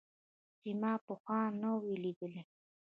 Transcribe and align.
چې 0.59 0.69
ما 0.81 0.93
پخوا 1.07 1.41
نه 1.61 1.69
و 1.73 1.81
ليدلى. 2.03 2.41